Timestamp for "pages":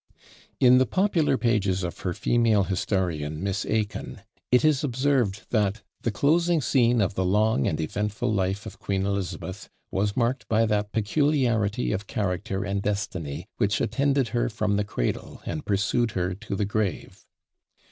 1.37-1.83